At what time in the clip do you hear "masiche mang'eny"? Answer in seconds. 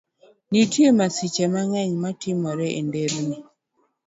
0.97-1.93